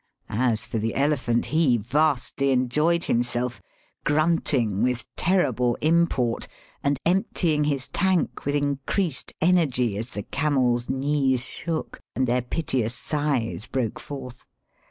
[0.29, 3.61] As for the elephant, he vastly enjoyed himself,
[4.03, 6.47] grunt ing with terrible import
[6.83, 12.95] and emptying his tank with increased energy as the camels' knees shook and their piteous
[12.95, 14.47] sighs broke forth.